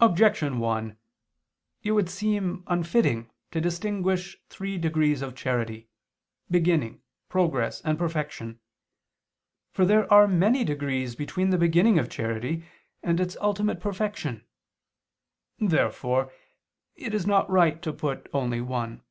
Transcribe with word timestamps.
Objection 0.00 0.58
1: 0.58 0.96
It 1.84 1.92
would 1.92 2.10
seem 2.10 2.64
unfitting 2.66 3.30
to 3.52 3.60
distinguish 3.60 4.36
three 4.48 4.76
degrees 4.76 5.22
of 5.22 5.36
charity, 5.36 5.88
beginning, 6.50 7.02
progress, 7.28 7.80
and 7.82 7.96
perfection. 7.96 8.58
For 9.70 9.84
there 9.86 10.12
are 10.12 10.26
many 10.26 10.64
degrees 10.64 11.14
between 11.14 11.50
the 11.50 11.56
beginning 11.56 12.00
of 12.00 12.10
charity 12.10 12.64
and 13.00 13.20
its 13.20 13.36
ultimate 13.40 13.78
perfection. 13.78 14.44
Therefore 15.60 16.32
it 16.96 17.14
is 17.14 17.24
not 17.24 17.48
right 17.48 17.80
to 17.82 17.92
put 17.92 18.28
only 18.34 18.60
one. 18.60 19.04